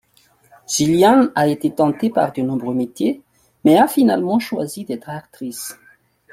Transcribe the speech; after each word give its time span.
Jilian 0.67 1.27
a 1.35 1.47
été 1.47 1.75
tentée 1.75 2.09
par 2.09 2.33
de 2.33 2.41
nombreux 2.41 2.73
métiers 2.73 3.21
mais 3.63 3.77
a 3.77 3.87
finalement 3.87 4.39
choisi 4.39 4.83
d'être 4.83 5.09
actrice. 5.11 5.77